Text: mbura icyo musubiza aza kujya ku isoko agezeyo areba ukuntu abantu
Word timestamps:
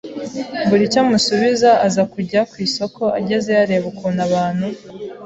mbura 0.65 0.83
icyo 0.87 1.01
musubiza 1.09 1.69
aza 1.87 2.03
kujya 2.13 2.39
ku 2.51 2.55
isoko 2.67 3.01
agezeyo 3.19 3.59
areba 3.63 3.85
ukuntu 3.91 4.19
abantu 4.27 4.67